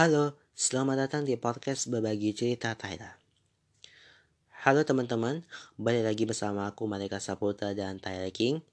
[0.00, 3.20] Halo, selamat datang di podcast Berbagi Cerita Tyler.
[4.64, 5.44] Halo teman-teman,
[5.76, 8.64] balik lagi bersama aku Malika Saputra dan Tyler King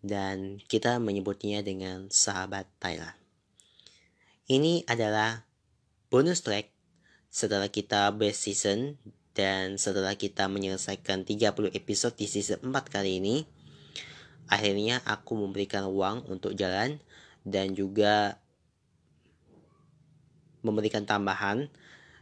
[0.00, 3.12] dan kita menyebutnya dengan sahabat Tyler.
[4.48, 5.44] Ini adalah
[6.08, 6.72] bonus track
[7.28, 8.96] setelah kita best season
[9.36, 13.44] dan setelah kita menyelesaikan 30 episode di season 4 kali ini,
[14.48, 17.04] akhirnya aku memberikan uang untuk jalan
[17.44, 18.40] dan juga
[20.60, 21.68] memberikan tambahan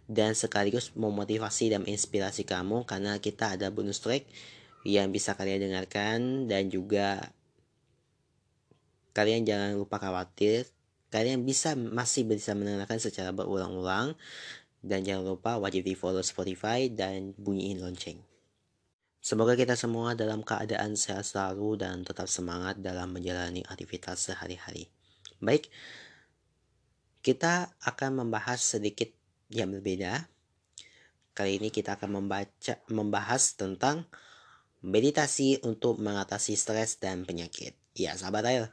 [0.09, 4.25] dan sekaligus memotivasi dan menginspirasi kamu karena kita ada bonus track
[4.89, 7.35] yang bisa kalian dengarkan dan juga
[9.13, 10.65] kalian jangan lupa khawatir
[11.09, 14.17] kalian bisa masih bisa mendengarkan secara berulang-ulang
[14.85, 18.23] dan jangan lupa wajib di follow Spotify dan bunyiin lonceng.
[19.19, 24.87] Semoga kita semua dalam keadaan sehat selalu dan tetap semangat dalam menjalani aktivitas sehari-hari.
[25.43, 25.67] Baik,
[27.29, 29.13] kita akan membahas sedikit
[29.53, 30.33] yang berbeda.
[31.37, 34.09] Kali ini kita akan membaca membahas tentang
[34.81, 37.77] meditasi untuk mengatasi stres dan penyakit.
[37.93, 38.73] Ya, sahabat air.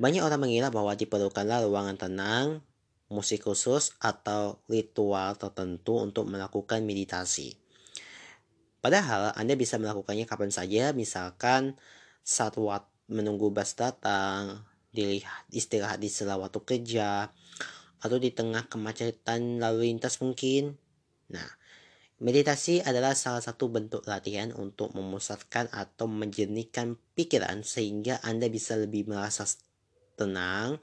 [0.00, 2.64] Banyak orang mengira bahwa diperlukanlah ruangan tenang,
[3.12, 7.60] musik khusus, atau ritual tertentu untuk melakukan meditasi.
[8.80, 11.76] Padahal Anda bisa melakukannya kapan saja, misalkan
[12.24, 12.56] saat
[13.12, 17.28] menunggu bus datang, dilihat istirahat di sela waktu kerja,
[18.00, 20.76] atau di tengah kemacetan lalu lintas mungkin.
[21.30, 21.48] Nah,
[22.20, 29.08] meditasi adalah salah satu bentuk latihan untuk memusatkan atau menjernihkan pikiran sehingga Anda bisa lebih
[29.08, 29.44] merasa
[30.16, 30.80] tenang,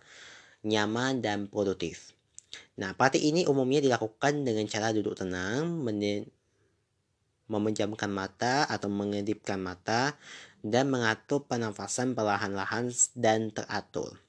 [0.66, 2.18] nyaman, dan produktif.
[2.78, 5.82] Nah, praktik ini umumnya dilakukan dengan cara duduk tenang,
[7.48, 10.18] memejamkan mata atau mengedipkan mata,
[10.66, 14.27] dan mengatur pernafasan perlahan-lahan dan teratur.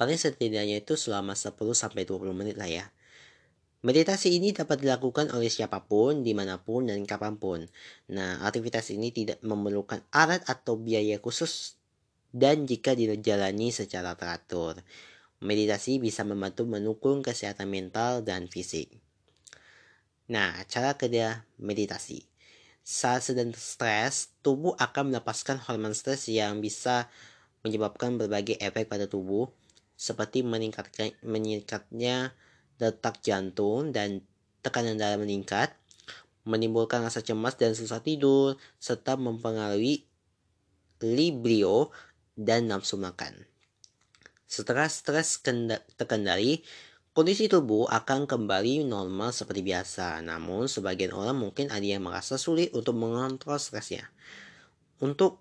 [0.00, 2.86] Paling setidaknya itu selama 10-20 menit lah ya.
[3.82, 7.66] Meditasi ini dapat dilakukan oleh siapa pun, di mana pun, dan kapan pun.
[8.14, 11.82] Nah, aktivitas ini tidak memerlukan alat atau biaya khusus
[12.30, 14.78] dan jika dijalani secara teratur.
[15.42, 19.02] Meditasi bisa membantu mendukung kesehatan mental dan fisik.
[20.30, 22.22] Nah, cara kerja meditasi.
[22.86, 27.10] Saat sedang stres, tubuh akan melepaskan hormon stres yang bisa
[27.66, 29.50] menyebabkan berbagai efek pada tubuh,
[30.02, 32.34] seperti meningkatkan meningkatnya
[32.74, 34.26] detak jantung dan
[34.66, 35.78] tekanan darah meningkat,
[36.42, 40.02] menimbulkan rasa cemas dan susah tidur, serta mempengaruhi
[41.06, 41.94] librio
[42.34, 43.46] dan nafsu makan.
[44.50, 45.38] Setelah stres
[45.94, 46.66] terkendali,
[47.14, 50.18] kondisi tubuh akan kembali normal seperti biasa.
[50.18, 54.10] Namun, sebagian orang mungkin ada yang merasa sulit untuk mengontrol stresnya.
[54.98, 55.38] Untuk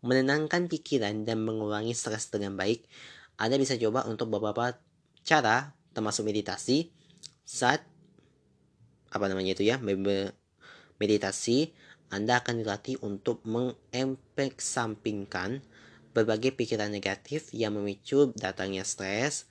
[0.00, 2.84] menenangkan pikiran dan mengurangi stres dengan baik,
[3.36, 4.80] anda bisa coba untuk beberapa
[5.20, 6.92] cara termasuk meditasi
[7.44, 7.84] saat
[9.12, 9.80] apa namanya itu ya
[11.00, 11.72] meditasi
[12.06, 15.64] Anda akan dilatih untuk mengempek sampingkan
[16.14, 19.50] berbagai pikiran negatif yang memicu datangnya stres,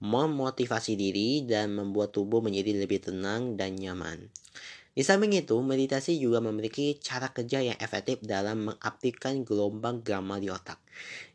[0.00, 4.32] memotivasi diri, dan membuat tubuh menjadi lebih tenang dan nyaman.
[4.90, 10.50] Di samping itu, meditasi juga memiliki cara kerja yang efektif dalam mengaktifkan gelombang gamma di
[10.50, 10.82] otak,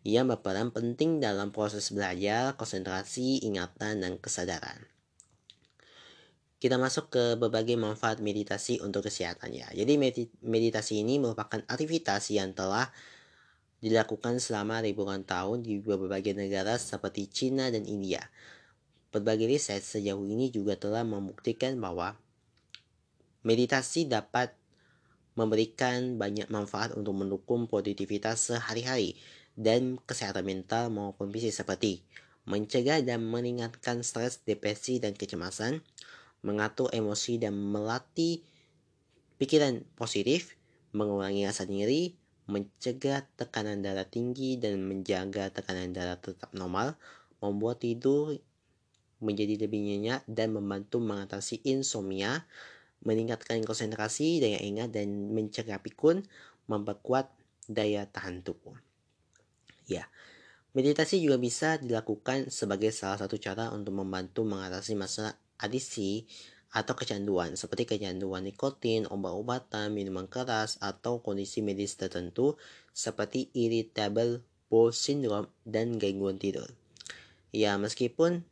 [0.03, 4.83] yang berperan penting dalam proses belajar, konsentrasi, ingatan, dan kesadaran.
[6.59, 9.71] Kita masuk ke berbagai manfaat meditasi untuk kesehatan ya.
[9.71, 10.01] Jadi
[10.43, 12.91] meditasi ini merupakan aktivitas yang telah
[13.79, 18.19] dilakukan selama ribuan tahun di berbagai negara seperti China dan India.
[19.15, 22.17] Berbagai riset sejauh ini juga telah membuktikan bahwa
[23.45, 24.57] Meditasi dapat
[25.37, 29.13] memberikan banyak manfaat untuk mendukung produktivitas sehari-hari
[29.53, 32.01] dan kesehatan mental maupun fisik seperti
[32.45, 35.81] mencegah dan meningkatkan stres, depresi, dan kecemasan,
[36.45, 38.45] mengatur emosi dan melatih
[39.41, 40.53] pikiran positif,
[40.93, 42.13] mengurangi rasa nyeri,
[42.45, 46.93] mencegah tekanan darah tinggi dan menjaga tekanan darah tetap normal,
[47.41, 48.37] membuat tidur
[49.17, 52.45] menjadi lebih nyenyak dan membantu mengatasi insomnia,
[53.05, 56.25] meningkatkan konsentrasi, daya ingat, dan mencegah pikun,
[56.65, 57.29] memperkuat
[57.69, 58.73] daya tahan tubuh.
[59.85, 60.09] Ya,
[60.73, 66.25] meditasi juga bisa dilakukan sebagai salah satu cara untuk membantu mengatasi masalah adiksi
[66.75, 72.59] atau kecanduan, seperti kecanduan nikotin, obat-obatan, minuman keras, atau kondisi medis tertentu
[72.91, 76.67] seperti irritable bowel syndrome dan gangguan tidur.
[77.55, 78.43] Ya, meskipun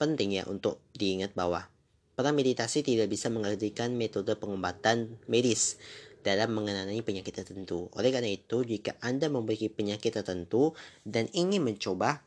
[0.00, 1.70] penting ya untuk diingat bahwa
[2.20, 5.80] Para meditasi tidak bisa mengertikan metode pengobatan medis
[6.20, 7.88] dalam mengenai penyakit tertentu.
[7.96, 12.20] Oleh karena itu, jika Anda memiliki penyakit tertentu dan ingin mencoba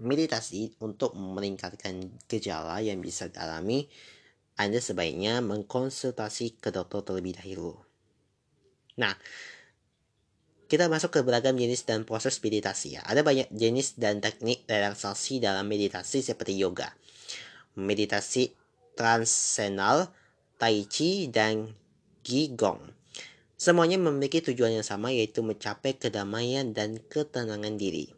[0.00, 3.92] meditasi untuk meningkatkan gejala yang bisa dialami,
[4.56, 7.76] Anda sebaiknya mengkonsultasi ke dokter terlebih dahulu.
[8.96, 9.12] Nah,
[10.64, 13.04] kita masuk ke beragam jenis dan proses meditasi ya.
[13.04, 16.88] Ada banyak jenis dan teknik relaksasi dalam meditasi seperti yoga,
[17.76, 18.63] meditasi
[18.96, 20.10] transenal,
[20.58, 21.74] tai chi, dan
[22.24, 22.94] qigong.
[23.54, 28.10] Semuanya memiliki tujuan yang sama yaitu mencapai kedamaian dan ketenangan diri.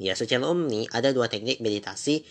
[0.00, 2.24] Ya, secara umum nih ada dua teknik meditasi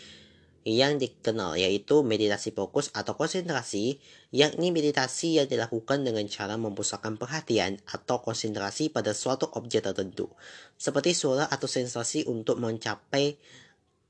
[0.67, 3.97] yang dikenal yaitu meditasi fokus atau konsentrasi,
[4.29, 10.27] yakni meditasi yang dilakukan dengan cara memusatkan perhatian atau konsentrasi pada suatu objek tertentu,
[10.75, 13.39] seperti suara atau sensasi untuk mencapai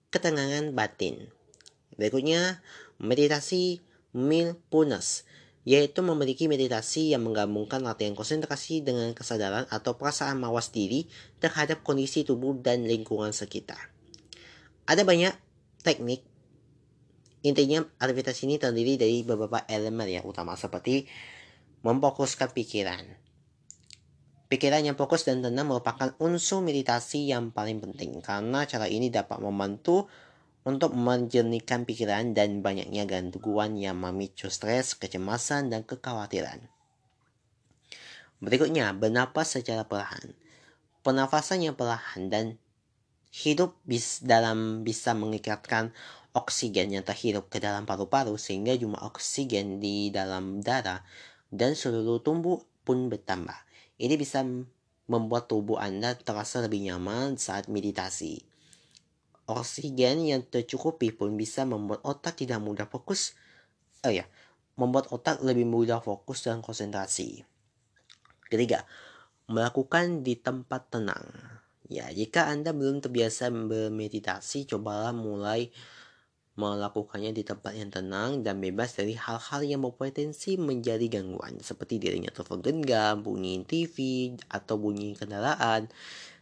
[0.10, 1.30] ketenangan batin.
[1.96, 2.64] Berikutnya,
[3.00, 3.82] meditasi
[4.14, 5.26] mindfulness,
[5.66, 11.10] yaitu memiliki meditasi yang menggabungkan latihan konsentrasi dengan kesadaran atau perasaan mawas diri
[11.40, 13.92] terhadap kondisi tubuh dan lingkungan sekitar.
[14.86, 15.34] Ada banyak
[15.82, 16.30] teknik
[17.40, 21.08] Intinya aktivitas ini terdiri dari beberapa elemen yang utama seperti
[21.88, 23.04] memfokuskan pikiran.
[24.52, 29.40] Pikiran yang fokus dan tenang merupakan unsur meditasi yang paling penting karena cara ini dapat
[29.40, 30.10] membantu
[30.68, 36.68] untuk menjernihkan pikiran dan banyaknya gangguan yang memicu stres, kecemasan, dan kekhawatiran.
[38.40, 40.36] Berikutnya, bernapas secara perlahan.
[41.04, 42.46] Pernafasan yang perlahan dan
[43.32, 45.96] hidup bis dalam bisa mengikatkan
[46.34, 51.02] oksigen yang terhirup ke dalam paru-paru sehingga jumlah oksigen di dalam darah
[51.50, 53.58] dan seluruh tubuh pun bertambah.
[54.00, 54.46] Ini bisa
[55.10, 58.49] membuat tubuh Anda terasa lebih nyaman saat meditasi.
[59.50, 63.34] Oksigen yang tercukupi pun bisa membuat otak tidak mudah fokus.
[64.06, 64.30] Oh ya,
[64.78, 67.42] membuat otak lebih mudah fokus dan konsentrasi.
[68.46, 68.86] Ketiga,
[69.50, 71.26] melakukan di tempat tenang.
[71.90, 75.74] Ya, jika Anda belum terbiasa bermeditasi, cobalah mulai
[76.60, 82.30] melakukannya di tempat yang tenang dan bebas dari hal-hal yang berpotensi menjadi gangguan seperti dirinya
[82.30, 83.96] telepon genggam, bunyi TV,
[84.52, 85.88] atau bunyi kendaraan.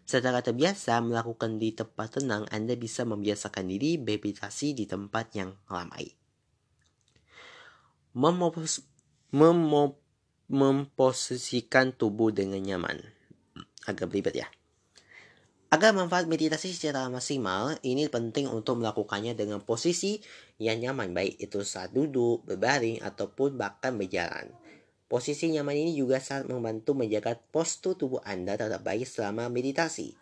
[0.08, 6.16] Secara terbiasa melakukan di tempat tenang, Anda bisa membiasakan diri bermeditasi di tempat yang ramai.
[8.16, 8.88] Memopos,
[9.36, 10.00] memo,
[10.48, 13.04] memposisikan tubuh dengan nyaman.
[13.84, 14.48] Agak belibet ya.
[15.68, 20.24] Agar manfaat meditasi secara maksimal, ini penting untuk melakukannya dengan posisi
[20.56, 24.56] yang nyaman, baik itu saat duduk, berbaring, ataupun bahkan berjalan.
[25.08, 30.20] Posisi nyaman ini juga sangat membantu menjaga postur tubuh Anda tetap baik selama meditasi.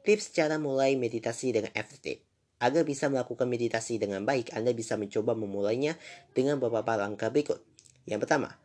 [0.00, 2.24] Tips cara mulai meditasi dengan efektif.
[2.56, 6.00] Agar bisa melakukan meditasi dengan baik, Anda bisa mencoba memulainya
[6.32, 7.60] dengan beberapa langkah berikut.
[8.08, 8.56] Yang pertama,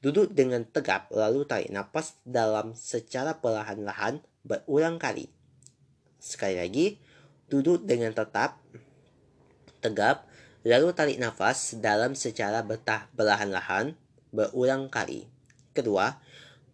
[0.00, 5.28] duduk dengan tegap lalu tarik nafas dalam secara perlahan-lahan berulang kali.
[6.16, 6.96] Sekali lagi,
[7.52, 8.64] duduk dengan tetap,
[9.84, 10.24] tegap,
[10.64, 13.92] lalu tarik nafas dalam secara betah perlahan-lahan
[14.32, 15.30] berulang kali.
[15.76, 16.18] Kedua,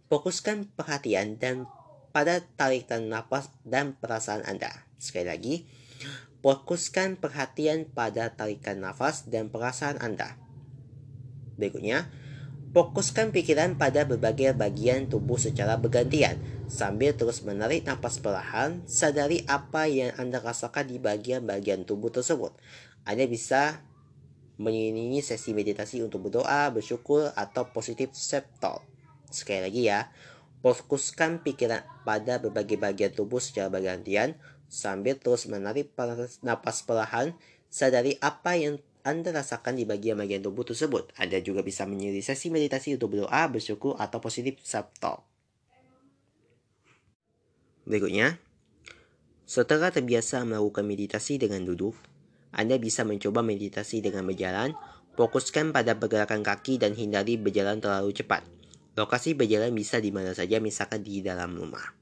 [0.08, 1.68] fokuskan perhatian dan
[2.14, 4.88] pada tarikan nafas dan perasaan Anda.
[4.96, 5.54] Sekali lagi,
[6.40, 10.40] fokuskan perhatian pada tarikan nafas dan perasaan Anda.
[11.60, 12.08] Berikutnya,
[12.72, 19.88] fokuskan pikiran pada berbagai bagian tubuh secara bergantian Sambil terus menarik nafas perlahan, sadari apa
[19.88, 22.52] yang Anda rasakan di bagian-bagian tubuh tersebut.
[23.08, 23.80] Anda bisa
[24.58, 28.82] mengiringi sesi meditasi untuk berdoa, bersyukur, atau positif self-talk.
[29.30, 30.10] Sekali lagi ya,
[30.66, 34.34] fokuskan pikiran pada berbagai bagian tubuh secara bergantian,
[34.66, 35.94] sambil terus menarik
[36.42, 37.38] nafas perlahan,
[37.70, 41.14] sadari apa yang anda rasakan di bagian-bagian tubuh tersebut.
[41.16, 45.24] Anda juga bisa menyendiri sesi meditasi untuk berdoa, bersyukur, atau positif self-talk.
[47.88, 48.36] Berikutnya,
[49.48, 51.96] setelah terbiasa melakukan meditasi dengan duduk,
[52.54, 54.72] Anda bisa mencoba meditasi dengan berjalan,
[55.18, 58.46] fokuskan pada pergerakan kaki dan hindari berjalan terlalu cepat.
[58.98, 61.98] Lokasi berjalan bisa di mana saja, misalkan di dalam rumah.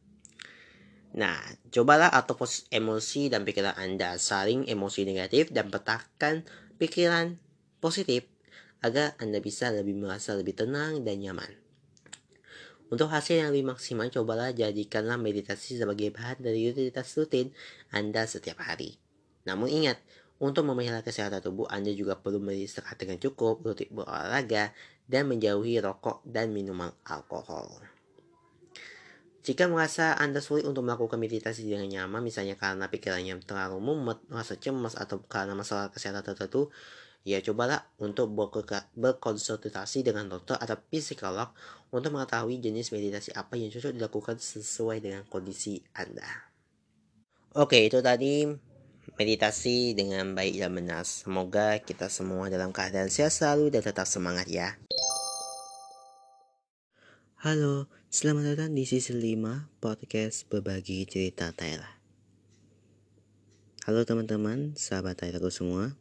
[1.17, 1.41] Nah,
[1.73, 2.37] cobalah atau
[2.69, 6.45] emosi dan pikiran Anda saling emosi negatif dan petakan
[6.76, 7.41] pikiran
[7.81, 8.29] positif
[8.85, 11.49] agar Anda bisa lebih merasa lebih tenang dan nyaman.
[12.87, 17.50] Untuk hasil yang lebih maksimal, cobalah jadikanlah meditasi sebagai bahan dari rutinitas rutin
[17.91, 19.00] Anda setiap hari.
[19.43, 19.99] Namun ingat,
[20.37, 24.76] untuk memelihara kesehatan tubuh, Anda juga perlu beristirahat dengan cukup, rutin berolahraga,
[25.09, 27.81] dan menjauhi rokok dan minuman alkohol.
[29.47, 34.59] Jika merasa Anda sulit untuk melakukan meditasi dengan nyaman, misalnya karena pikirannya terlalu mumet, merasa
[34.59, 36.69] cemas, atau karena masalah kesehatan tertentu,
[37.23, 38.31] ya cobalah untuk
[38.95, 41.55] berkonsultasi dengan dokter atau psikolog
[41.95, 46.26] untuk mengetahui jenis meditasi apa yang cocok dilakukan sesuai dengan kondisi Anda.
[47.55, 48.50] Oke, itu tadi
[49.14, 51.06] meditasi dengan baik dan benar.
[51.06, 54.75] Semoga kita semua dalam keadaan sehat selalu dan tetap semangat ya.
[57.46, 61.94] Halo, selamat datang di season 5 podcast berbagi cerita Thailand.
[63.86, 65.94] Halo teman-teman, sahabat Thailandku semua.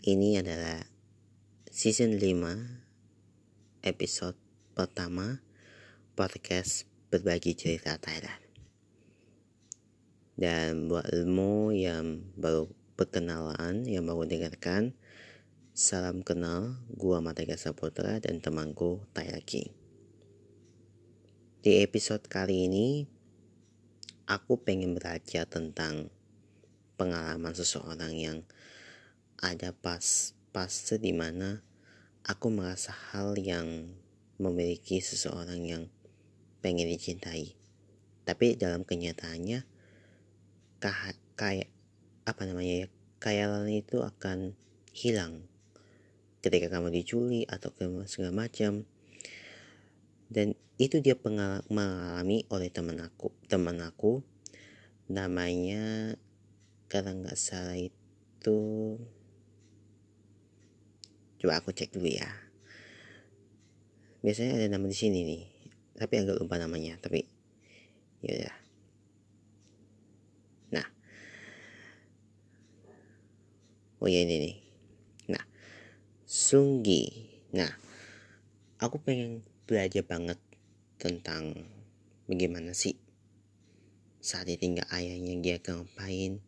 [0.00, 0.88] Ini adalah
[1.68, 4.40] season 5 episode
[4.72, 5.44] pertama
[6.16, 8.45] podcast berbagi cerita Thailand.
[10.36, 14.92] Dan buat ilmu yang baru perkenalan, yang baru dengarkan,
[15.72, 19.72] salam kenal, gua Matega Saputra dan temanku Tailaki.
[21.64, 23.08] Di episode kali ini,
[24.28, 26.12] aku pengen belajar tentang
[27.00, 28.38] pengalaman seseorang yang
[29.40, 31.64] ada pas fase di mana
[32.24, 33.92] aku merasa hal yang
[34.36, 35.82] memiliki seseorang yang
[36.60, 37.56] pengen dicintai.
[38.24, 39.75] Tapi dalam kenyataannya,
[40.80, 41.70] kayak
[42.26, 42.88] apa namanya ya,
[43.22, 44.54] khayalan itu akan
[44.92, 45.46] hilang
[46.40, 47.72] ketika kamu diculik atau
[48.06, 48.86] segala macam.
[50.26, 51.14] Dan itu dia
[51.70, 54.20] mengalami oleh teman aku teman aku.
[55.06, 56.16] Namanya
[56.90, 58.58] kalau nggak salah itu
[61.38, 62.26] coba aku cek dulu ya.
[64.26, 65.56] Biasanya ada nama di sini nih
[65.96, 67.24] tapi agak lupa namanya tapi
[68.20, 68.54] ya udah
[74.00, 74.56] oh ya ini nih.
[75.32, 75.44] Nah
[76.26, 77.08] Sunggi.
[77.54, 77.70] Nah
[78.82, 80.38] aku pengen belajar banget
[81.00, 81.54] tentang
[82.28, 82.98] bagaimana sih
[84.20, 86.42] saat ditinggal ayahnya dia ngapain.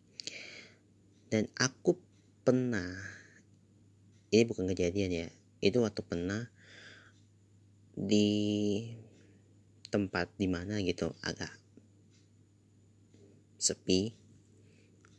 [1.28, 2.00] Dan aku
[2.42, 2.96] pernah
[4.32, 5.28] ini bukan kejadian ya
[5.60, 6.48] itu waktu pernah
[7.98, 8.30] di
[9.88, 11.50] tempat di mana gitu agak
[13.58, 14.14] sepi.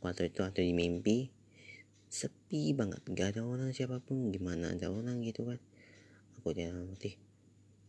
[0.00, 1.39] Waktu itu atau di mimpi
[2.50, 5.62] sepi banget gak ada orang siapa pun gimana ada orang gitu kan.
[6.34, 7.14] Aku tidak ngerti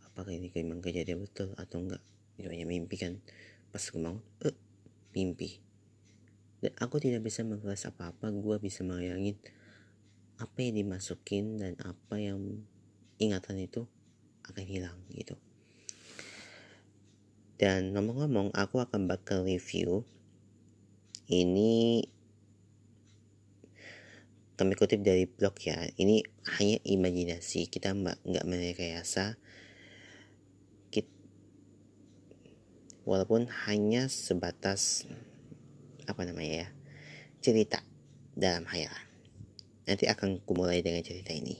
[0.05, 1.97] apakah ini memang kejadian betul atau enggak
[2.37, 3.17] itu hanya mimpi kan.
[3.73, 3.97] Pas aku
[4.45, 4.53] eh
[5.17, 5.57] mimpi.
[6.61, 9.33] Dan aku tidak bisa mengelas apa-apa gue bisa bayangin
[10.37, 12.61] apa yang dimasukin dan apa yang
[13.17, 13.89] ingatan itu
[14.45, 15.41] akan hilang gitu.
[17.57, 20.05] Dan ngomong-ngomong aku akan bakal review
[21.33, 22.05] ini
[24.61, 25.89] kami kutip dari blog ya.
[25.97, 26.21] Ini
[26.61, 27.65] hanya imajinasi.
[27.65, 29.41] Kita mbak nggak merekayasa.
[33.01, 35.09] Walaupun hanya sebatas
[36.05, 36.69] apa namanya ya
[37.41, 37.81] cerita
[38.37, 39.09] dalam hayalan.
[39.89, 41.57] Nanti akan kumulai dengan cerita ini.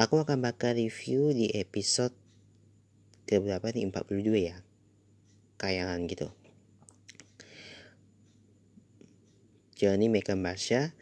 [0.00, 2.16] Aku akan bakal review di episode
[3.28, 4.56] ke berapa nih 42 ya?
[5.60, 6.32] Kayangan gitu.
[9.76, 10.96] Johnny Mekan Basha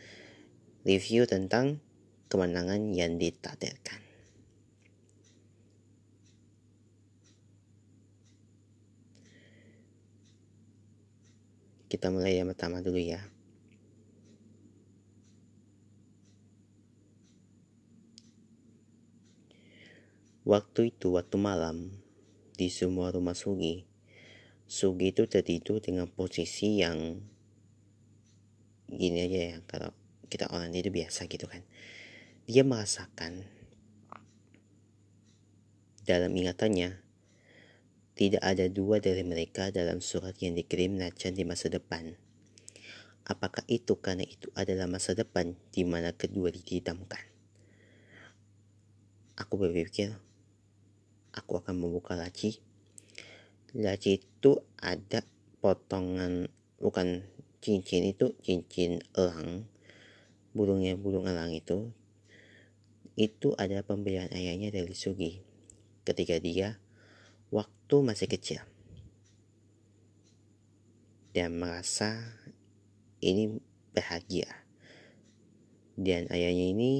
[0.83, 1.79] review tentang
[2.27, 4.03] kemenangan yang ditakdirkan
[11.93, 13.21] Kita mulai yang pertama dulu ya.
[20.49, 21.93] Waktu itu, waktu malam,
[22.57, 23.85] di semua rumah Sugi,
[24.65, 27.21] Sugi itu tertidur dengan posisi yang
[28.89, 29.93] gini aja ya, kalau
[30.33, 31.61] kita orang itu biasa gitu kan.
[32.49, 33.45] Dia merasakan
[36.09, 37.05] dalam ingatannya
[38.17, 42.17] tidak ada dua dari mereka dalam surat yang dikirim Nacan di masa depan.
[43.29, 47.23] Apakah itu karena itu adalah masa depan di mana kedua dihitamkan?
[49.39, 50.13] Aku berpikir,
[51.33, 52.61] aku akan membuka laci.
[53.73, 55.25] Laci itu ada
[55.65, 57.25] potongan, bukan
[57.65, 59.72] cincin itu cincin elang.
[60.53, 61.93] Burungnya burung elang itu.
[63.17, 65.41] Itu adalah pembelian ayahnya dari Sugi.
[66.05, 66.81] Ketika dia
[67.53, 68.65] waktu masih kecil
[71.33, 72.17] dan merasa
[73.21, 73.61] ini
[73.93, 74.49] bahagia
[75.97, 76.93] dan ayahnya ini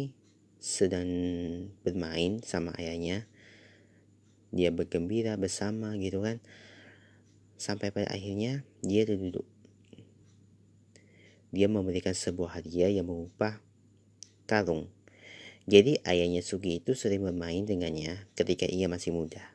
[0.61, 1.09] sedang
[1.85, 3.29] bermain sama ayahnya
[4.53, 6.41] dia bergembira bersama gitu kan
[7.57, 9.49] sampai pada akhirnya dia duduk
[11.53, 13.61] dia memberikan sebuah hadiah yang berupa
[14.49, 14.89] karung.
[15.69, 19.53] Jadi ayahnya Sugi itu sering bermain dengannya ketika ia masih muda.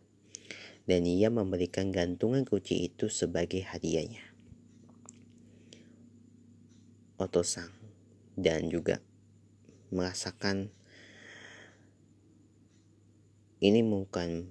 [0.87, 4.23] Dan ia memberikan gantungan kunci itu sebagai hadiahnya.
[7.19, 7.73] Otosang
[8.37, 9.01] dan juga
[9.89, 10.69] merasakan
[13.57, 14.45] ini bukan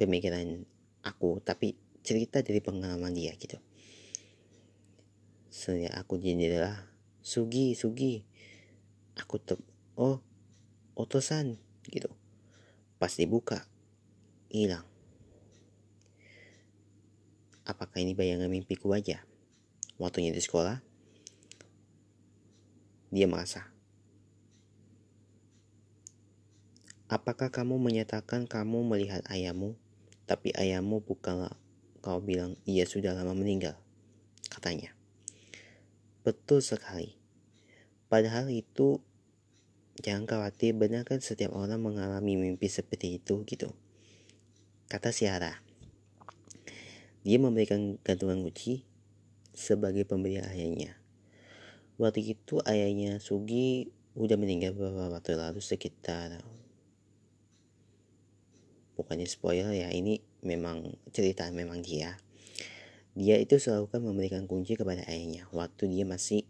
[0.00, 0.64] pemikiran
[1.04, 3.60] aku tapi cerita dari pengalaman dia gitu
[5.50, 6.86] Saya aku jendela.
[7.20, 8.22] Sugi, Sugi.
[9.18, 9.58] Aku ter...
[9.98, 10.22] Oh,
[10.94, 11.58] otosan
[11.90, 12.08] gitu.
[13.02, 13.66] Pas dibuka,
[14.48, 14.86] hilang.
[17.66, 19.26] Apakah ini bayangan mimpiku aja?
[20.00, 20.80] Waktunya di sekolah,
[23.10, 23.68] dia merasa.
[27.10, 29.74] Apakah kamu menyatakan kamu melihat ayahmu,
[30.30, 31.58] tapi ayahmu bukanlah
[32.00, 33.74] kau bilang ia sudah lama meninggal?
[34.46, 34.99] Katanya.
[36.30, 37.18] Betul sekali.
[38.06, 39.02] Padahal itu
[39.98, 43.74] jangan khawatir benar kan setiap orang mengalami mimpi seperti itu gitu.
[44.86, 45.58] Kata Siara.
[47.26, 48.86] Dia memberikan gantungan kunci
[49.50, 50.94] sebagai pemberian ayahnya.
[51.98, 56.38] Waktu itu ayahnya Sugi udah meninggal beberapa waktu lalu sekitar
[58.94, 62.18] bukannya spoiler ya ini memang cerita memang dia
[63.18, 66.46] dia itu selalu kan memberikan kunci kepada ayahnya waktu dia masih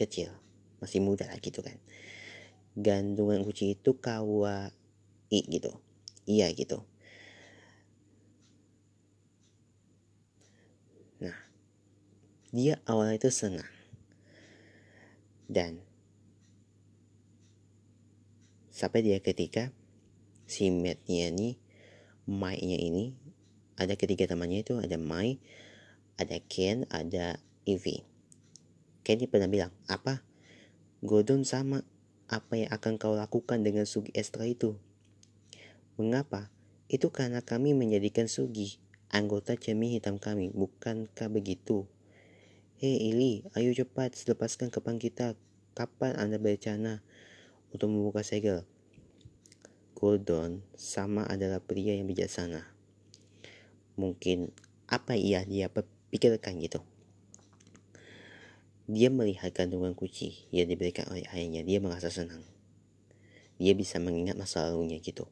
[0.00, 0.32] kecil
[0.80, 1.76] masih muda lah gitu kan.
[2.72, 4.72] Gantungan kunci itu kawa
[5.28, 5.76] i gitu.
[6.24, 6.82] Iya gitu.
[11.20, 11.36] Nah
[12.50, 13.68] dia awalnya itu senang.
[15.50, 15.84] Dan
[18.72, 19.68] sampai dia ketika
[20.48, 21.60] si Mattnya nih
[22.30, 23.18] Mai-nya ini
[23.74, 25.42] ada ketiga temannya itu ada Mai,
[26.20, 28.04] ada Ken, ada Evie.
[29.00, 30.20] Ken pernah bilang, apa?
[31.00, 31.80] Gordon sama
[32.28, 34.76] apa yang akan kau lakukan dengan Sugi Estra itu?
[35.96, 36.52] Mengapa?
[36.92, 38.76] Itu karena kami menjadikan Sugi
[39.10, 41.88] anggota cermin hitam kami, bukankah begitu?
[42.78, 45.34] Hei Ili, ayo cepat lepaskan kepang kita.
[45.74, 47.02] Kapan Anda berencana
[47.72, 48.68] untuk membuka segel?
[49.96, 52.70] Gordon sama adalah pria yang bijaksana.
[54.00, 54.54] Mungkin
[54.88, 55.68] apa iya dia
[56.10, 56.82] pikirkan gitu.
[58.90, 61.62] Dia melihat kandungan kunci yang diberikan oleh ayahnya.
[61.62, 62.42] Dia merasa senang.
[63.62, 65.30] Dia bisa mengingat masa lalunya gitu.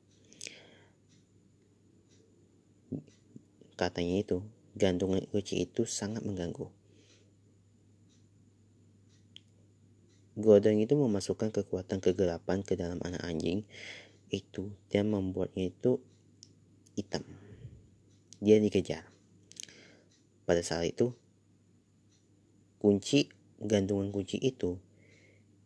[3.75, 4.47] Katanya itu,
[4.79, 6.71] gantungan kunci itu sangat mengganggu.
[10.39, 13.67] Gordon itu memasukkan kekuatan kegelapan ke dalam anak anjing
[14.29, 15.99] itu dia membuatnya itu
[16.95, 17.25] hitam
[18.39, 19.08] dia dikejar
[20.49, 21.13] pada saat itu
[22.81, 23.29] kunci
[23.61, 24.81] gantungan kunci itu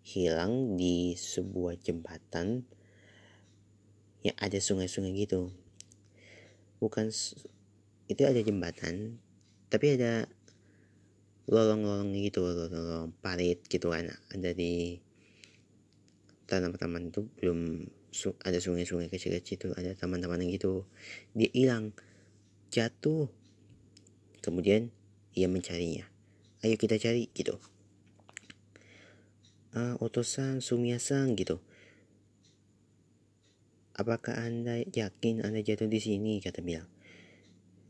[0.03, 2.67] hilang di sebuah jembatan
[4.27, 5.55] yang ada sungai-sungai gitu.
[6.83, 7.15] Bukan
[8.11, 9.23] itu ada jembatan
[9.71, 10.27] tapi ada
[11.47, 14.99] lorong-lorong gitu lorong-lorong parit gitu kan ada di
[16.51, 17.87] tanam-taman itu belum
[18.45, 20.85] ada sungai-sungai kecil-kecil itu ada taman-taman gitu.
[21.33, 21.97] Dia hilang
[22.69, 23.33] jatuh
[24.43, 24.91] kemudian
[25.33, 26.05] ia mencarinya.
[26.61, 27.57] Ayo kita cari gitu.
[29.73, 31.63] Ah otosan sumiasan gitu.
[33.97, 36.43] Apakah anda yakin anda jatuh di sini?
[36.43, 36.91] kata bilang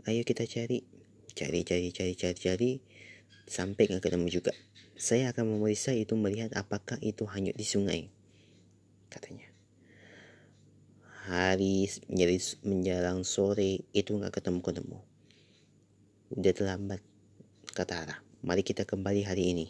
[0.07, 0.85] ayo kita cari.
[1.33, 2.71] Cari cari cari cari cari.
[3.49, 4.53] Sampai nggak ketemu juga.
[4.95, 8.13] Saya akan memeriksa itu melihat apakah itu hanyut di sungai
[9.11, 9.49] katanya.
[11.27, 14.99] Hari menjadi menjelang sore itu nggak ketemu ketemu
[16.33, 17.05] udah terlambat
[17.77, 19.67] kata Ara mari kita kembali hari ini.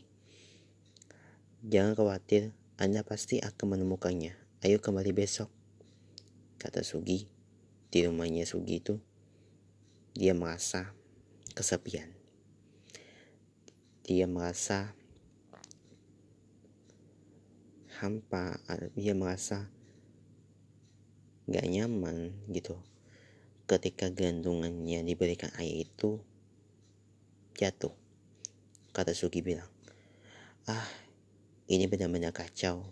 [1.66, 4.32] Jangan khawatir anda pasti akan menemukannya.
[4.64, 5.50] Ayo kembali besok
[6.62, 7.26] kata Sugi.
[7.92, 8.96] Di rumahnya Sugi itu
[10.16, 10.94] dia merasa
[11.52, 12.08] kesepian.
[14.06, 14.96] Dia merasa
[18.00, 18.56] hampa
[18.96, 19.66] dia merasa
[21.44, 22.78] gak nyaman gitu.
[23.68, 26.22] Ketika gantungannya diberikan air itu
[27.56, 27.92] jatuh
[28.92, 29.68] kata Sugi bilang.
[30.68, 30.84] Ah
[31.66, 32.84] ini benar-benar kacau.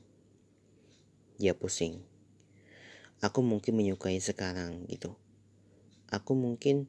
[1.37, 2.01] Dia pusing.
[3.21, 5.13] Aku mungkin menyukai sekarang gitu.
[6.09, 6.89] Aku mungkin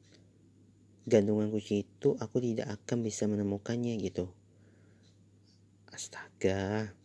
[1.04, 4.32] gantungan kunci itu aku tidak akan bisa menemukannya gitu.
[5.92, 6.96] Astaga.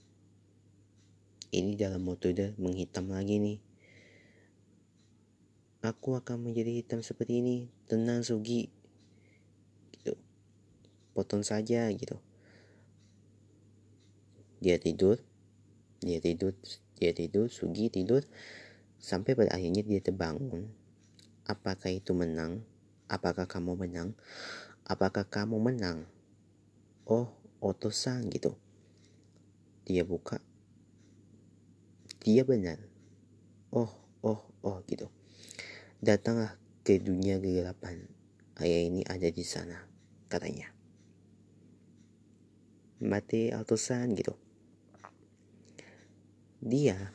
[1.51, 3.59] Ini dalam metode menghitam lagi nih.
[5.83, 7.57] Aku akan menjadi hitam seperti ini.
[7.91, 8.76] Tenang Sugi.
[11.17, 12.21] Potong saja gitu.
[14.61, 15.17] Dia tidur.
[15.97, 16.53] Dia tidur.
[16.93, 17.49] Dia tidur.
[17.49, 18.21] Sugi tidur.
[19.01, 20.69] Sampai pada akhirnya dia terbangun.
[21.49, 22.61] Apakah itu menang?
[23.09, 24.13] Apakah kamu menang?
[24.85, 26.05] Apakah kamu menang?
[27.09, 27.33] Oh,
[27.65, 28.53] otosan gitu.
[29.89, 30.37] Dia buka.
[32.21, 32.77] Dia benar.
[33.73, 33.89] Oh,
[34.21, 35.09] oh, oh gitu.
[35.97, 38.05] Datanglah ke dunia kegelapan.
[38.61, 39.81] Ayah ini ada di sana,
[40.29, 40.76] katanya.
[43.03, 44.33] Mati atusan gitu.
[46.61, 47.13] Dia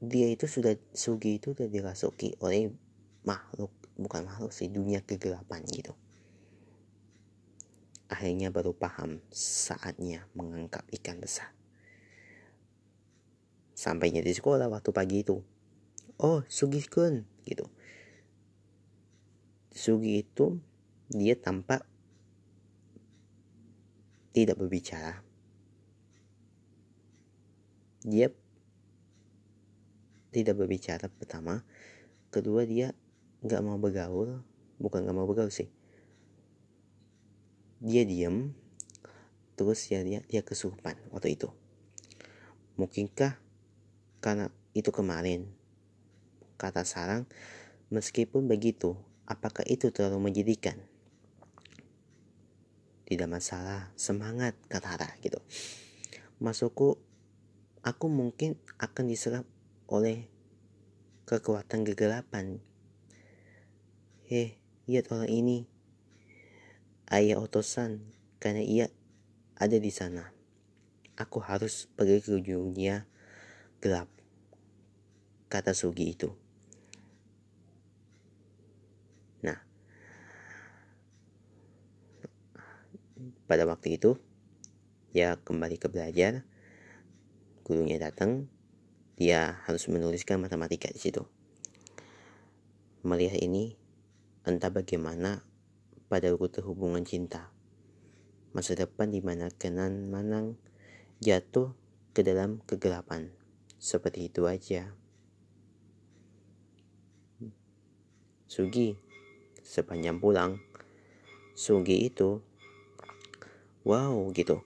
[0.00, 2.72] dia itu sudah Sugi itu sudah dirasuki oleh
[3.22, 3.68] makhluk
[4.00, 5.92] bukan makhluk sih dunia kegelapan gitu.
[8.10, 11.52] Akhirnya baru paham saatnya mengangkat ikan besar.
[13.76, 15.38] Sampainya di sekolah waktu pagi itu
[16.20, 17.68] oh Sugi kun gitu.
[19.70, 20.58] Sugi itu
[21.12, 21.89] dia tampak
[24.30, 25.22] tidak berbicara.
[28.06, 28.32] Dia
[30.30, 31.66] tidak berbicara pertama.
[32.30, 32.94] Kedua dia
[33.42, 34.40] nggak mau bergaul.
[34.80, 35.68] Bukan nggak mau bergaul sih.
[37.80, 38.52] Dia diam
[39.58, 41.52] terus ya dia dia kesurupan waktu itu.
[42.80, 43.36] Mungkinkah
[44.24, 45.50] karena itu kemarin?
[46.56, 47.28] Kata sarang
[47.92, 48.96] meskipun begitu
[49.28, 50.76] apakah itu terlalu menjadikan
[53.10, 55.42] tidak masalah semangat kata gitu
[56.38, 57.02] masukku
[57.82, 59.44] aku mungkin akan diserap
[59.90, 60.28] oleh
[61.30, 62.58] kekuatan kegelapan.
[64.26, 64.58] Heh,
[64.90, 65.58] lihat orang ini.
[67.10, 68.02] Ayah Otosan,
[68.38, 68.86] karena ia
[69.58, 70.30] ada di sana.
[71.18, 73.06] Aku harus pergi ke dunia
[73.82, 74.10] gelap.
[75.50, 76.34] Kata Sugi itu.
[83.50, 84.14] Pada waktu itu,
[85.10, 86.46] dia kembali ke belajar
[87.66, 88.46] gurunya datang,
[89.18, 91.26] dia harus menuliskan matematika di situ.
[93.02, 93.74] Melihat ini,
[94.46, 95.42] entah bagaimana
[96.06, 97.50] pada rute hubungan cinta.
[98.54, 100.58] Masa depan di mana kenan manang
[101.18, 101.74] jatuh
[102.14, 103.30] ke dalam kegelapan.
[103.78, 104.94] Seperti itu aja.
[108.50, 108.98] Sugi,
[109.62, 110.58] sepanjang pulang,
[111.54, 112.42] Sugi itu,
[113.84, 114.60] wow gitu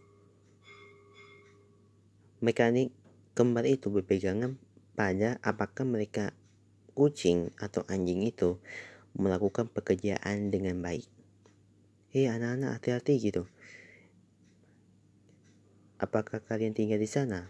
[2.45, 2.93] Mekanik
[3.33, 4.61] kembar itu berpegangan
[4.93, 6.37] pada apakah mereka
[6.93, 8.61] kucing atau anjing itu
[9.17, 11.09] melakukan pekerjaan dengan baik.
[12.13, 13.49] Hei anak-anak hati-hati gitu.
[15.97, 17.49] Apakah kalian tinggal di sana?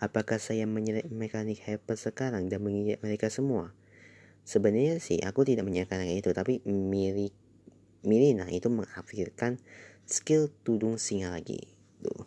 [0.00, 3.76] Apakah saya menyeret mekanik hyper sekarang dan menginjak mereka semua?
[4.48, 7.28] Sebenarnya sih aku tidak menyangka itu, tapi Miri,
[8.00, 9.60] Mirina itu mengaktifkan
[10.10, 11.62] skill tudung singa lagi.
[12.02, 12.26] Tuh.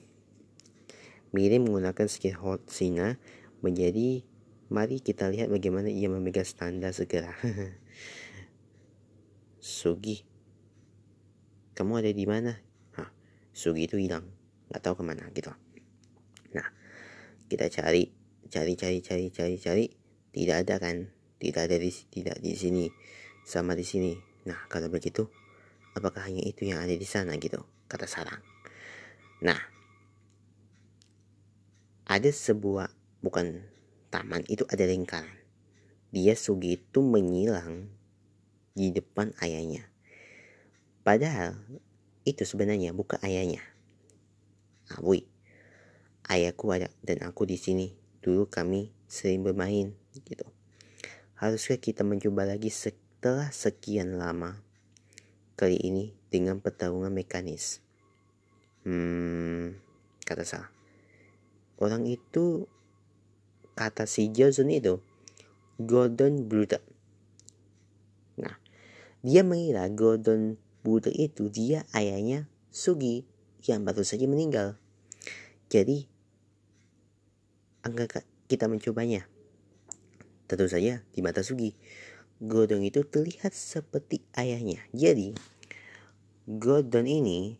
[1.35, 3.17] Miri menggunakan skill hot Sina
[3.59, 4.23] menjadi
[4.71, 7.35] mari kita lihat bagaimana ia memegang standar segera.
[9.63, 10.23] Sugi,
[11.73, 12.53] kamu ada di mana?
[12.99, 13.09] Hah,
[13.49, 14.27] Sugi itu hilang,
[14.69, 15.49] nggak tahu ke mana gitu.
[16.53, 16.67] Nah,
[17.49, 18.13] kita cari,
[18.51, 19.85] cari, cari, cari, cari, cari,
[20.35, 21.09] tidak ada kan?
[21.41, 22.85] Tidak ada di, tidak di sini,
[23.41, 24.13] sama di sini.
[24.45, 25.31] Nah, kalau begitu,
[25.97, 27.72] apakah hanya itu yang ada di sana gitu?
[27.93, 28.41] Kata Sarang.
[29.45, 29.61] Nah,
[32.09, 32.89] ada sebuah
[33.21, 33.61] bukan
[34.09, 35.29] taman itu ada lingkaran.
[36.09, 37.93] Dia Sugi itu menyilang
[38.73, 39.93] di depan ayahnya.
[41.05, 41.61] Padahal
[42.25, 43.61] itu sebenarnya bukan ayahnya.
[44.89, 45.29] Abui
[46.25, 47.93] ayahku ada dan aku di sini.
[48.25, 50.49] Dulu kami sering bermain gitu.
[51.37, 54.65] Haruskah kita mencoba lagi setelah sekian lama
[55.53, 57.82] kali ini dengan pertarungan mekanis
[58.83, 59.79] hmm
[60.23, 60.67] kata saya
[61.79, 62.67] orang itu
[63.73, 65.01] kata si Johnson itu
[65.81, 66.79] Gordon Bruder.
[68.37, 68.61] Nah,
[69.25, 73.25] dia mengira Gordon Bruder itu dia ayahnya Sugi
[73.65, 74.77] yang baru saja meninggal.
[75.69, 76.05] Jadi,
[77.81, 79.25] angka kita mencobanya.
[80.45, 81.73] Tentu saja di mata Sugi,
[82.37, 84.85] Gordon itu terlihat seperti ayahnya.
[84.93, 85.33] Jadi,
[86.45, 87.57] Gordon ini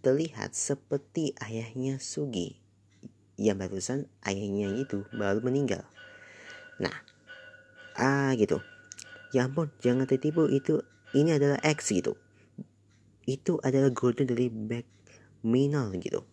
[0.00, 2.60] terlihat seperti ayahnya Sugi
[3.40, 5.88] yang barusan ayahnya itu baru meninggal.
[6.76, 6.92] Nah,
[7.96, 8.60] ah gitu.
[9.32, 10.84] Ya ampun, jangan tertipu itu
[11.16, 12.20] ini adalah X gitu.
[13.24, 14.84] Itu adalah Golden dari back
[15.40, 16.28] minor gitu.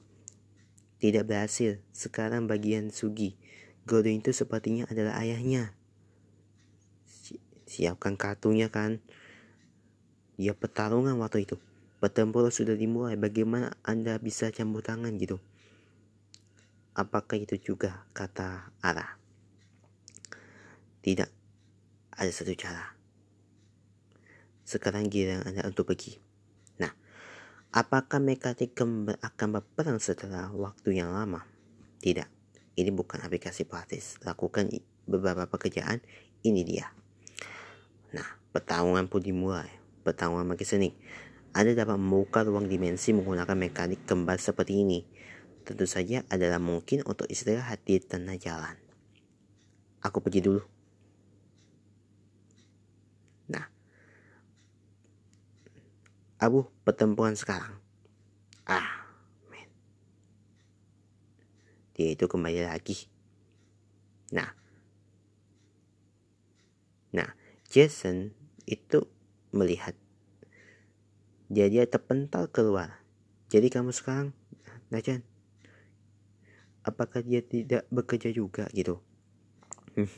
[0.99, 1.79] Tidak berhasil.
[1.95, 3.39] Sekarang bagian Sugi.
[3.87, 5.71] Golden itu sepertinya adalah ayahnya.
[7.69, 8.99] Siapkan kartunya kan.
[10.35, 11.57] Ya pertarungan waktu itu
[11.97, 13.17] pertempuran sudah dimulai.
[13.17, 15.41] Bagaimana anda bisa campur tangan gitu?
[16.97, 19.17] Apakah itu juga kata Ara
[21.07, 21.31] tidak.
[22.19, 22.91] Ada satu cara.
[24.67, 26.19] Sekarang giliran anda untuk pergi.
[26.83, 26.91] Nah
[27.71, 31.47] apakah mekanik akan berperang setelah waktu yang lama?
[32.03, 32.27] Tidak.
[32.75, 34.19] Ini bukan aplikasi praktis.
[34.27, 34.67] Lakukan
[35.07, 36.03] beberapa pekerjaan.
[36.43, 36.91] Ini dia.
[38.11, 39.71] Nah pertarungan pun dimulai.
[40.03, 40.91] Pertarungan makin seni
[41.55, 44.99] Anda dapat membuka ruang dimensi menggunakan mekanik kembar seperti ini.
[45.67, 48.79] Tentu saja adalah mungkin untuk istirahat di tengah jalan.
[49.99, 50.63] Aku pergi dulu.
[53.51, 53.67] Nah,
[56.39, 57.75] Abu pertempuran sekarang.
[58.63, 59.03] Ah,
[59.51, 59.67] men.
[61.99, 63.11] Dia itu kembali lagi.
[64.31, 64.51] Nah,
[67.11, 67.31] nah
[67.67, 68.31] Jason
[68.63, 69.03] itu
[69.51, 69.95] melihat
[71.47, 72.99] jadi dia terpental keluar.
[73.47, 74.35] Jadi kamu sekarang,
[74.91, 75.23] Najan,
[76.83, 78.99] apakah dia tidak bekerja juga gitu?
[79.95, 80.11] Hmm.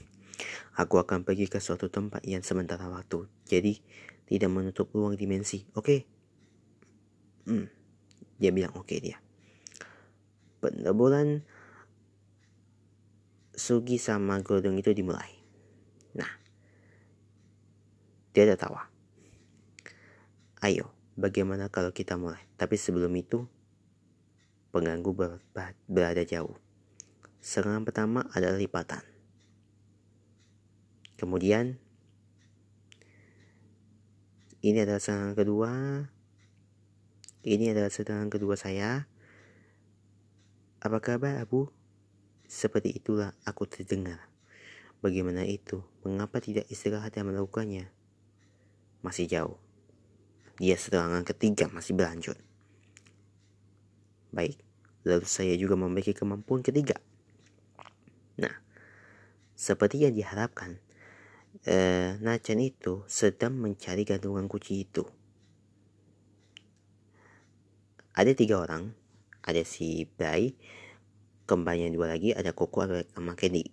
[0.80, 3.30] Aku akan pergi ke suatu tempat yang sementara waktu.
[3.46, 3.78] Jadi
[4.26, 5.66] tidak menutup ruang dimensi.
[5.78, 5.86] Oke?
[5.86, 6.00] Okay?
[7.50, 7.68] Hmm.
[8.40, 9.18] Dia bilang oke okay dia.
[10.64, 11.44] Penebulan
[13.60, 15.36] Sugi sama Godong itu dimulai.
[16.16, 16.32] Nah,
[18.32, 18.88] dia tertawa.
[20.64, 22.40] Ayo, bagaimana kalau kita mulai?
[22.56, 23.44] Tapi sebelum itu,
[24.72, 25.32] pengganggu ber
[25.92, 26.56] berada jauh.
[27.44, 29.04] Serangan pertama adalah lipatan.
[31.20, 31.76] Kemudian,
[34.64, 35.72] ini adalah serangan kedua.
[37.44, 39.08] Ini adalah serangan kedua saya.
[40.80, 41.68] Apa kabar, Abu?
[42.48, 44.32] Seperti itulah aku terdengar.
[45.04, 45.84] Bagaimana itu?
[46.04, 47.92] Mengapa tidak istirahat dan melakukannya?
[49.00, 49.69] Masih jauh.
[50.60, 52.36] Dia serangan ketiga masih berlanjut.
[54.36, 54.60] Baik,
[55.08, 57.00] lalu saya juga memiliki kemampuan ketiga.
[58.36, 58.52] Nah,
[59.56, 60.84] seperti yang diharapkan,
[61.64, 65.08] eh, Nacan itu sedang mencari gantungan kunci itu.
[68.12, 68.92] Ada tiga orang,
[69.48, 70.60] ada si Bray,
[71.48, 72.84] kembarnya dua lagi, ada Koko
[73.16, 73.64] sama Candy.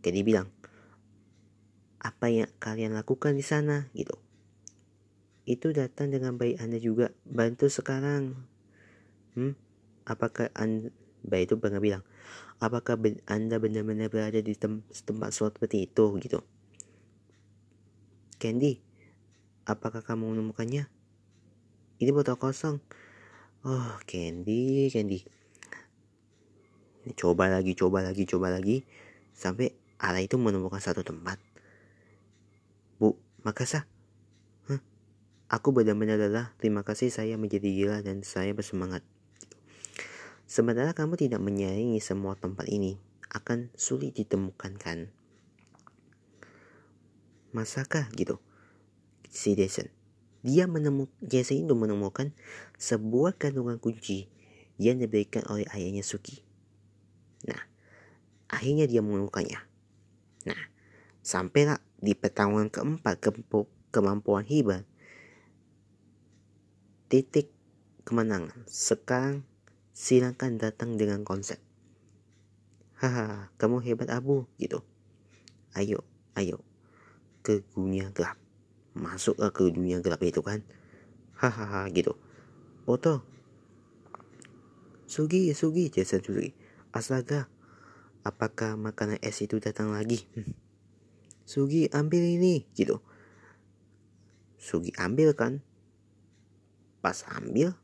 [0.00, 0.48] Candy bilang,
[2.00, 4.31] apa yang kalian lakukan di sana gitu
[5.42, 8.38] itu datang dengan baik Anda juga bantu sekarang.
[9.34, 9.58] Hmm?
[10.06, 10.94] Apakah Anda
[11.26, 12.02] baik itu pernah bilang,
[12.62, 16.42] apakah Anda benar-benar berada di tem tempat seperti itu gitu?
[18.42, 18.82] Candy,
[19.66, 20.90] apakah kamu menemukannya?
[22.02, 22.82] Ini botol kosong.
[23.62, 25.22] Oh, Candy, Candy.
[27.14, 28.82] Coba lagi, coba lagi, coba lagi.
[29.30, 31.38] Sampai Allah itu menemukan satu tempat.
[32.98, 33.14] Bu,
[33.46, 33.86] makasih
[35.52, 36.56] Aku benar-benar lelah.
[36.56, 39.04] Terima kasih saya menjadi gila dan saya bersemangat.
[40.48, 42.96] Sementara kamu tidak menyayangi semua tempat ini,
[43.28, 45.12] akan sulit ditemukan kan?
[47.52, 48.40] Masakah gitu?
[49.28, 49.92] Si Jason.
[50.40, 52.32] Dia menemukan Jason itu menemukan
[52.80, 54.32] sebuah kandungan kunci
[54.80, 56.40] yang diberikan oleh ayahnya Suki.
[57.44, 57.60] Nah,
[58.48, 59.60] akhirnya dia menemukannya.
[60.48, 60.62] Nah,
[61.20, 63.30] sampailah di pertarungan keempat ke
[63.92, 64.88] kemampuan hibah
[67.12, 67.52] titik
[68.08, 68.64] kemenangan.
[68.64, 69.44] Sekarang
[69.92, 71.60] silakan datang dengan konsep.
[72.96, 74.80] Haha, kamu hebat Abu gitu.
[75.76, 76.64] Ayo, ayo
[77.44, 78.40] ke dunia gelap.
[78.96, 80.64] Masuklah ke dunia gelap itu kan.
[81.36, 82.16] Hahaha gitu.
[82.88, 83.20] Oto.
[85.04, 86.56] Sugi, Sugi, Jason Sugi.
[86.96, 87.52] Astaga,
[88.24, 90.24] apakah makanan es itu datang lagi?
[91.52, 93.04] Sugi ambil ini gitu.
[94.56, 95.60] Sugi ambil kan
[97.02, 97.74] Pas ambil,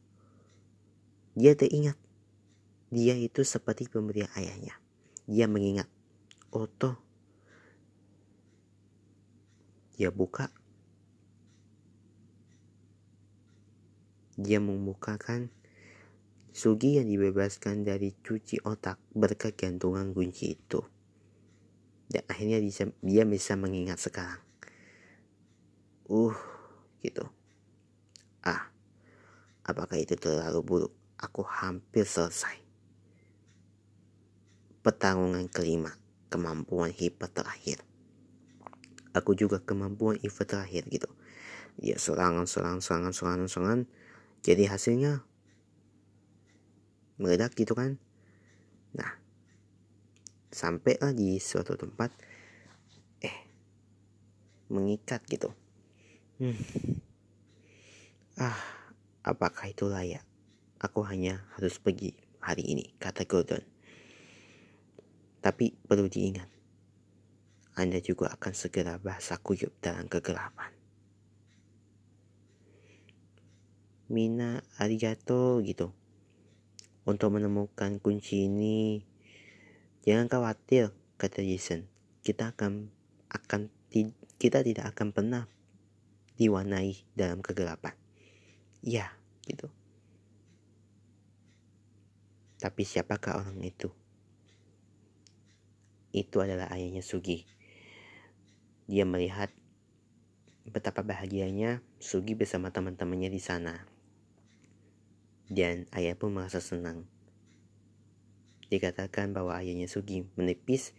[1.35, 1.99] dia teringat.
[2.89, 4.79] Dia itu seperti pemberian ayahnya.
[5.29, 5.91] Dia mengingat.
[6.49, 6.97] Oto.
[9.99, 10.49] Dia buka.
[14.39, 15.51] Dia membukakan
[16.59, 20.83] Sugi yang dibebaskan dari cuci otak berkat gantungan kunci itu.
[22.11, 24.43] Dan akhirnya dia, dia bisa mengingat sekarang.
[26.11, 26.35] Uh,
[26.99, 27.31] gitu.
[28.43, 28.75] Ah,
[29.69, 30.93] Apakah itu terlalu buruk?
[31.21, 32.57] Aku hampir selesai.
[34.81, 35.93] Pertarungan kelima,
[36.33, 37.85] kemampuan hiper terakhir.
[39.13, 41.13] Aku juga kemampuan hiper terakhir gitu.
[41.77, 43.81] Dia serangan, serangan, serangan, serangan, serangan.
[44.41, 45.21] Jadi hasilnya
[47.21, 48.01] meledak gitu kan.
[48.97, 49.21] Nah,
[50.49, 52.09] sampailah di suatu tempat
[53.21, 53.37] eh
[54.73, 55.53] mengikat gitu.
[56.41, 56.57] Hmm.
[58.39, 58.78] Ah,
[59.29, 60.25] Apakah itu layak?
[60.81, 63.61] Aku hanya harus pergi hari ini, kata Gordon.
[65.45, 66.49] Tapi perlu diingat,
[67.77, 70.73] Anda juga akan segera bahasa kuyup dalam kegelapan.
[74.09, 75.93] Mina arigato gitu.
[77.05, 79.05] Untuk menemukan kunci ini,
[80.09, 81.85] jangan khawatir, kata Jason.
[82.25, 82.89] Kita akan
[83.29, 83.69] akan
[84.41, 85.45] kita tidak akan pernah
[86.41, 87.93] diwarnai dalam kegelapan.
[88.79, 89.18] ya
[89.49, 89.73] gitu.
[92.59, 93.89] Tapi siapakah orang itu?
[96.13, 97.47] Itu adalah ayahnya Sugi.
[98.91, 99.55] Dia melihat
[100.69, 103.87] betapa bahagianya Sugi bersama teman-temannya di sana.
[105.49, 107.09] Dan ayah pun merasa senang.
[108.69, 110.93] Dikatakan bahwa ayahnya Sugi menepis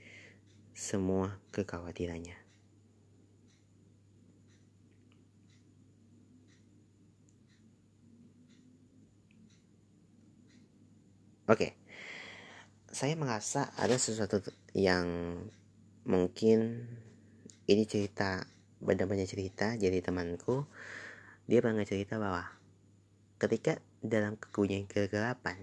[0.74, 2.49] semua kekhawatirannya.
[11.50, 11.74] Oke,
[12.94, 14.38] saya merasa ada sesuatu
[14.78, 15.34] yang
[16.06, 16.86] mungkin
[17.66, 18.46] ini cerita
[18.78, 20.70] benar-benar cerita jadi temanku.
[21.50, 22.46] Dia pernah cerita bahwa
[23.42, 25.58] ketika dalam kegunyan kegelapan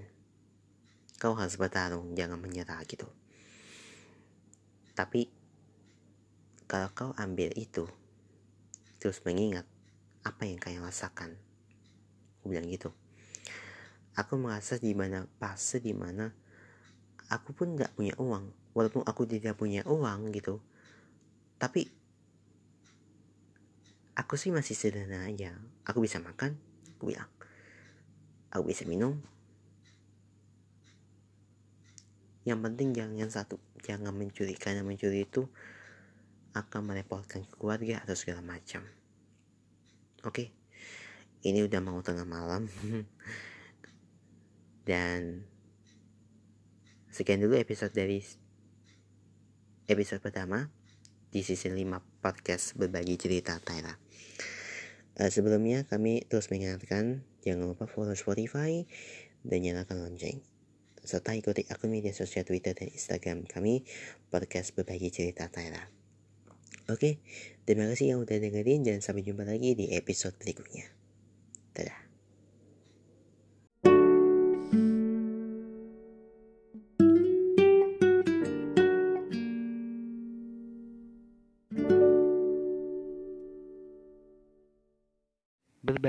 [1.22, 3.06] kau harus bertarung jangan menyerah gitu.
[4.90, 5.30] Tapi
[6.66, 7.86] kalau kau ambil itu
[8.98, 9.70] terus mengingat
[10.26, 11.38] apa yang kau rasakan
[12.42, 12.90] aku bilang gitu
[14.16, 16.32] aku merasa di mana fase di mana
[17.28, 18.72] aku pun nggak punya uang.
[18.72, 20.60] Walaupun aku tidak punya uang gitu.
[21.56, 21.88] Tapi
[24.16, 25.56] aku sih masih sederhana aja.
[25.88, 26.56] Aku bisa makan
[26.96, 27.30] aku bilang.
[28.52, 29.20] Aku bisa minum.
[32.46, 35.44] Yang penting jangan satu jangan mencuri karena mencuri itu
[36.56, 38.80] akan merepotkan keluarga atau segala macam.
[40.24, 40.52] Oke?
[41.44, 42.66] Ini udah mau tengah malam
[44.86, 45.42] dan
[47.10, 48.22] sekian dulu episode dari
[49.90, 50.70] episode pertama
[51.28, 53.92] di sisi 5 podcast berbagi cerita Tyra.
[55.18, 58.86] Uh, sebelumnya kami terus mengingatkan jangan lupa follow Spotify
[59.42, 60.38] dan nyalakan lonceng
[61.06, 63.86] serta ikuti akun media sosial Twitter dan Instagram kami
[64.26, 65.86] podcast berbagi cerita Tyra.
[66.90, 67.22] Oke,
[67.62, 70.86] terima kasih yang udah dengerin dan sampai jumpa lagi di episode berikutnya.
[71.74, 72.05] Dadah.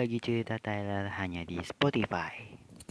[0.07, 2.31] Berbagi cerita Tyler hanya di Spotify.